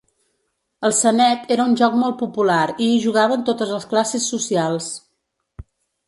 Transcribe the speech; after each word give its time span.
El 0.87 0.93
Senet 0.99 1.51
era 1.55 1.67
un 1.71 1.75
joc 1.81 1.97
molt 2.03 2.17
popular 2.23 2.61
i 2.85 2.89
hi 2.93 2.97
jugaven 3.03 3.43
totes 3.53 3.73
les 3.77 3.85
classes 3.95 4.31
socials. 4.35 4.89